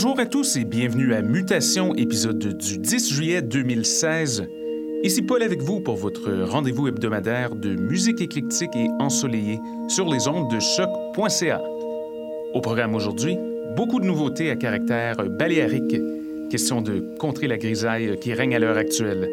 [0.00, 4.46] Bonjour à tous et bienvenue à Mutation, épisode du 10 juillet 2016.
[5.02, 10.28] Ici Paul avec vous pour votre rendez-vous hebdomadaire de musique éclectique et ensoleillée sur les
[10.28, 11.60] ondes de choc.ca.
[12.54, 13.38] Au programme aujourd'hui,
[13.74, 15.96] beaucoup de nouveautés à caractère baléarique,
[16.48, 19.28] question de contrer la grisaille qui règne à l'heure actuelle.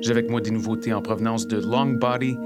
[0.00, 2.36] J'ai avec moi des nouveautés en provenance de Long Body,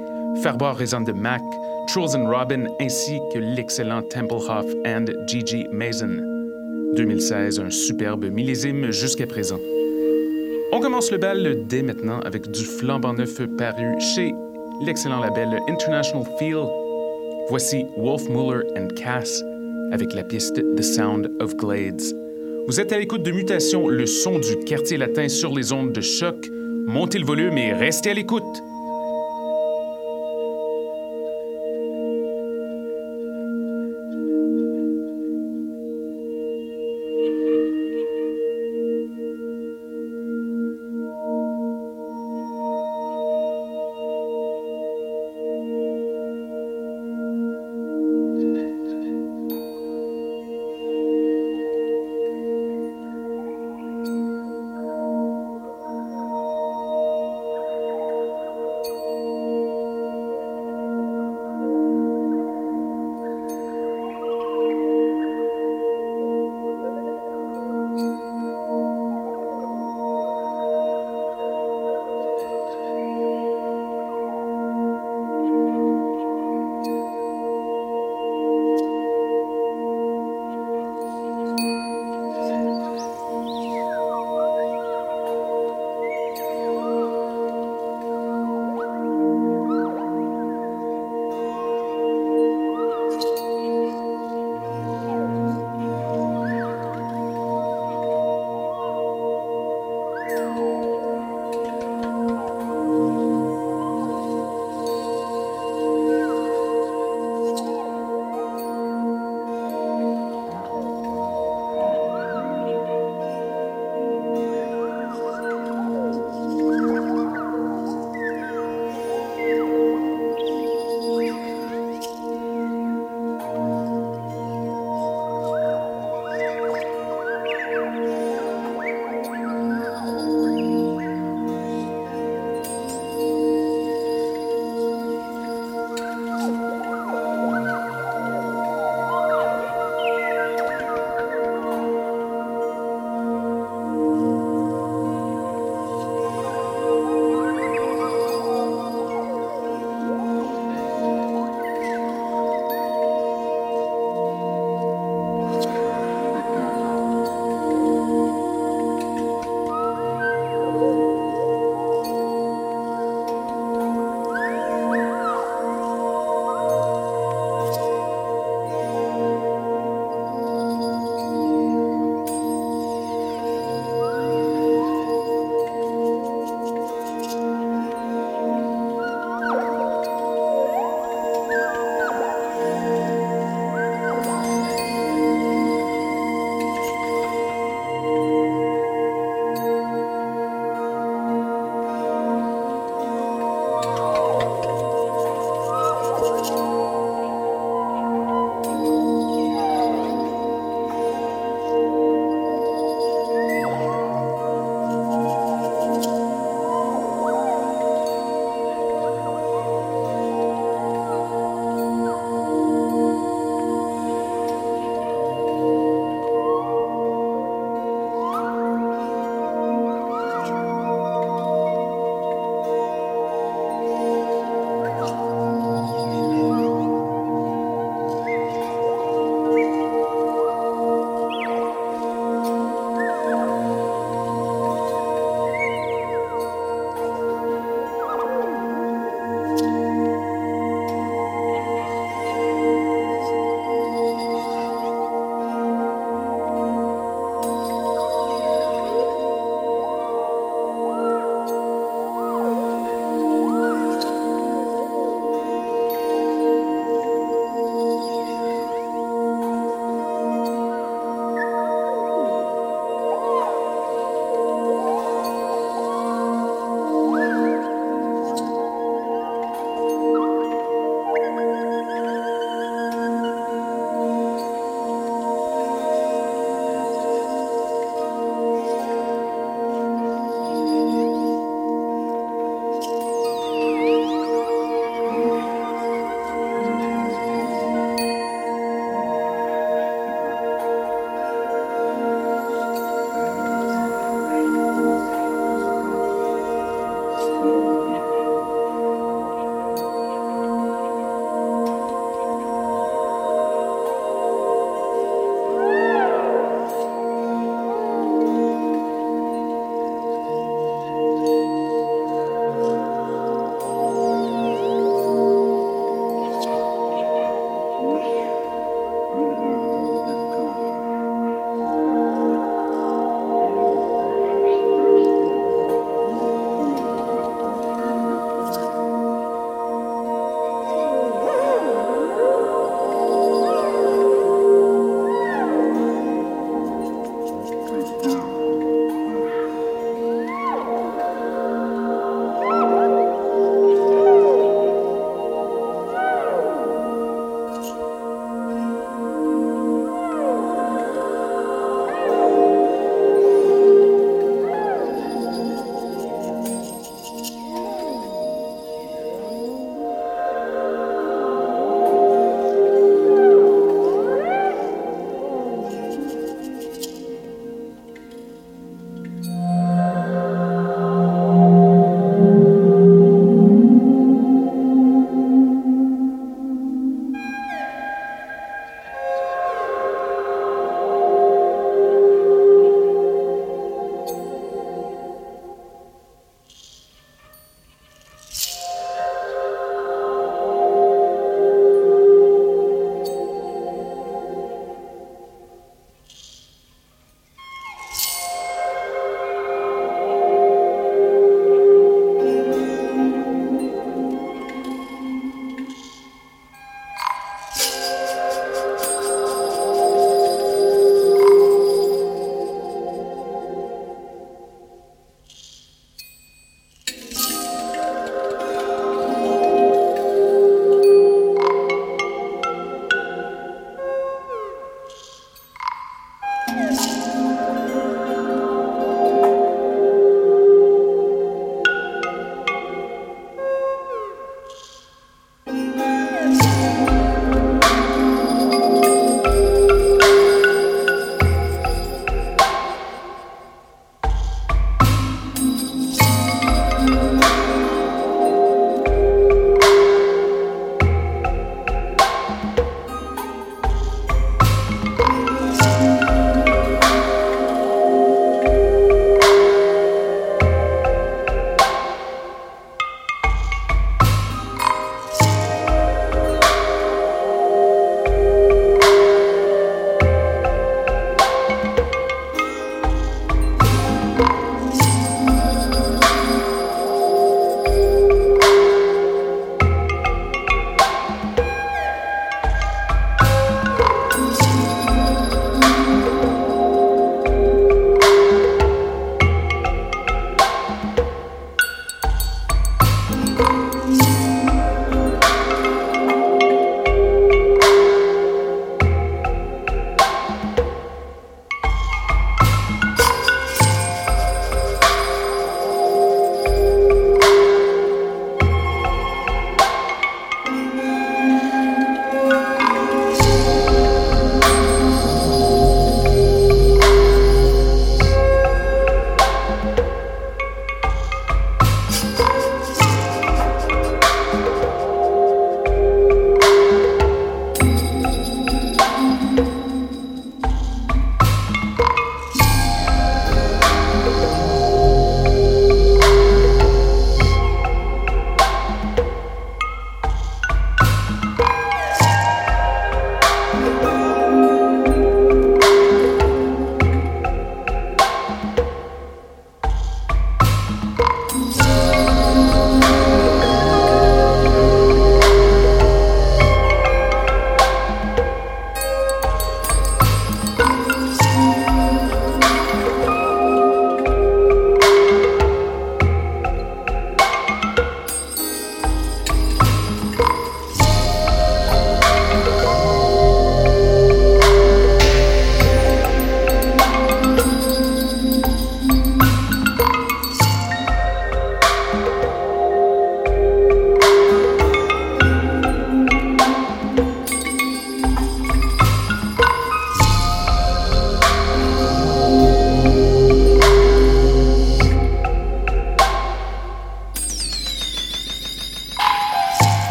[0.42, 1.40] Fairbar Raison de Mac,
[1.88, 6.33] Trolls and Robin ainsi que l'excellent Templehoff and Gigi Mason.
[6.94, 9.60] 2016, un superbe millésime jusqu'à présent.
[10.72, 14.32] On commence le bal dès maintenant avec du flambant neuf paru chez
[14.84, 16.64] l'excellent label International Feel.
[17.48, 19.42] Voici Wolf Muller and Cass
[19.92, 22.02] avec la piste The Sound of Glades.
[22.66, 26.00] Vous êtes à l'écoute de Mutation, le son du quartier latin sur les ondes de
[26.00, 26.36] choc.
[26.86, 28.62] Montez le volume et restez à l'écoute.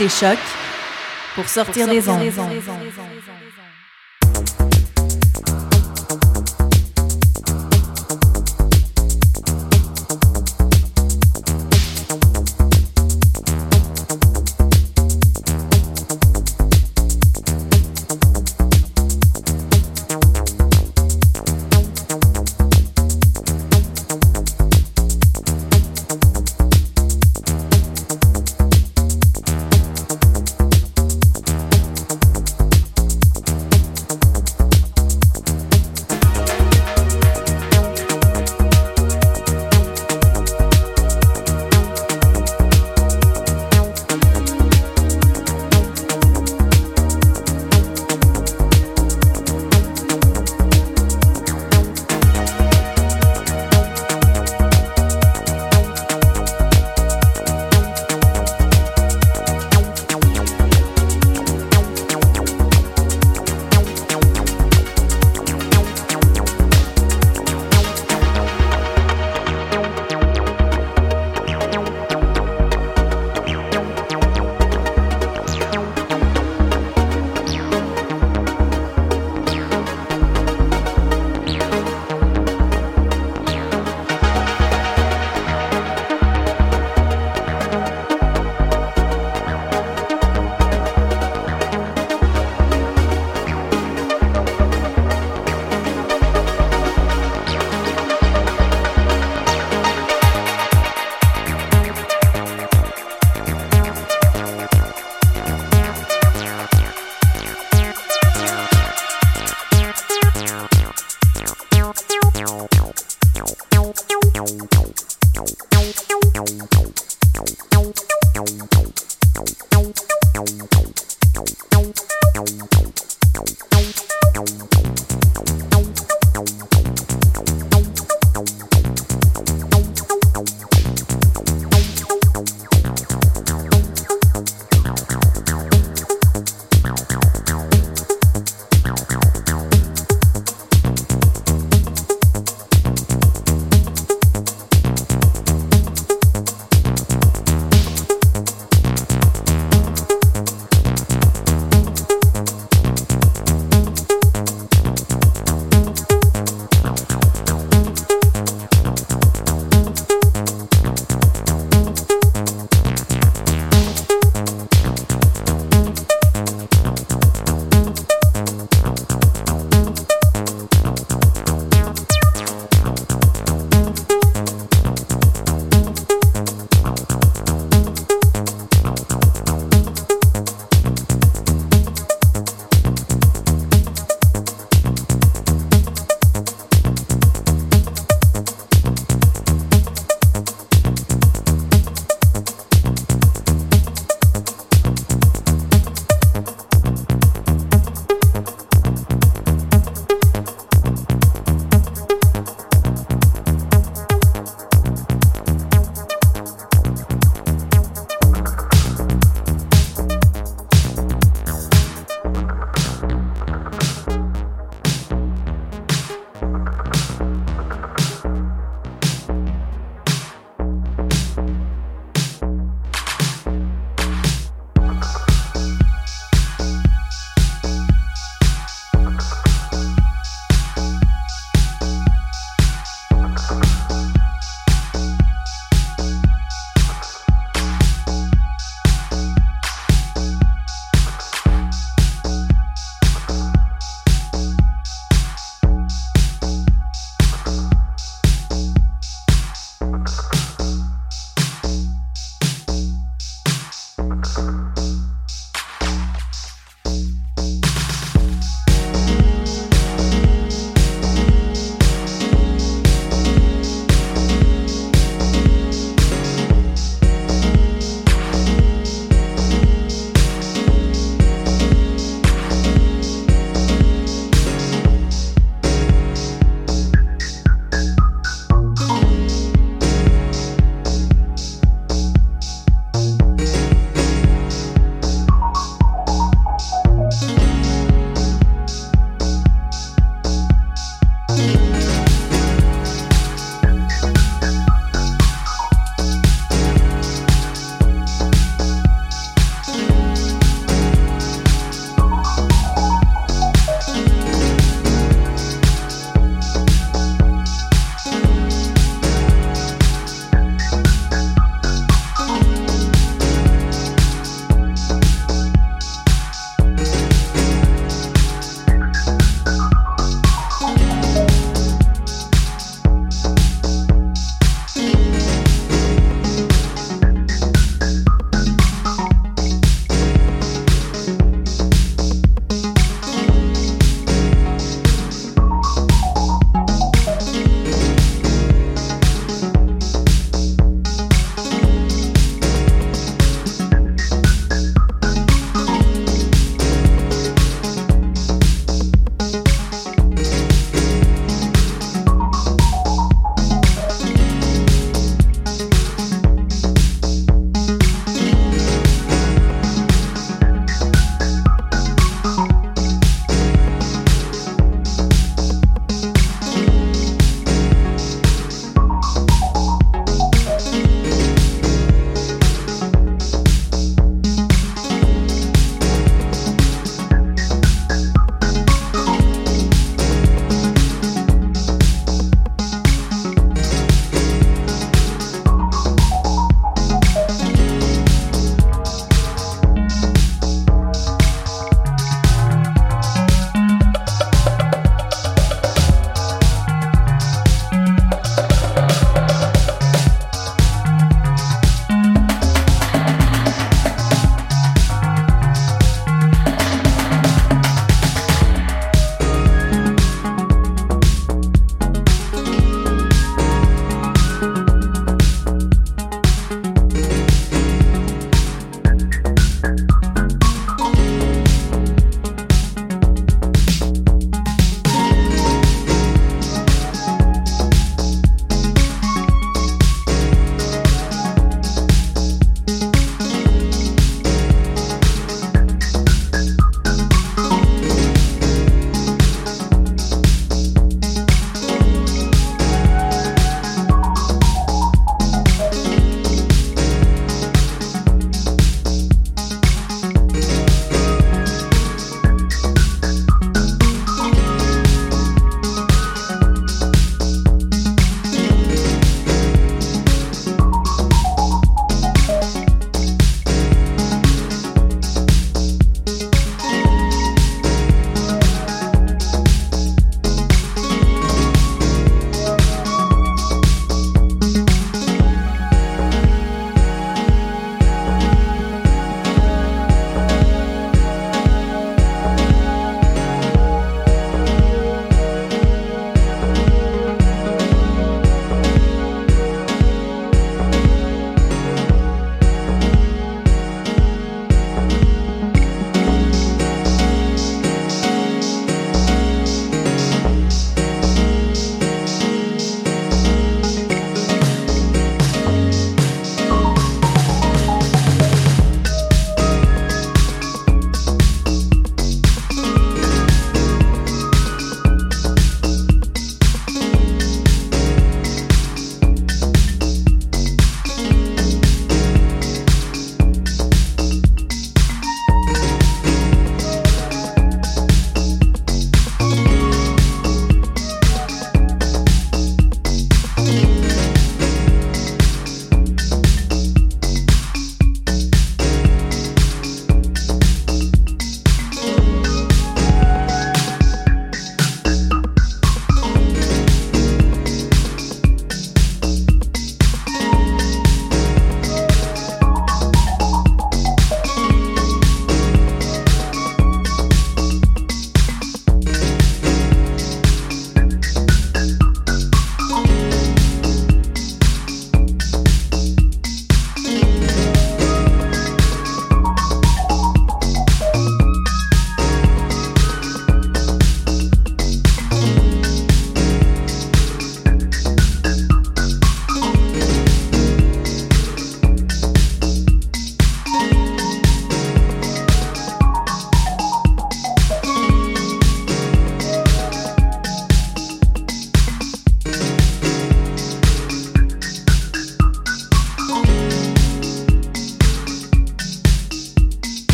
[0.00, 0.38] Vous écoutez Choc
[1.34, 2.22] pour sortir, des ondes.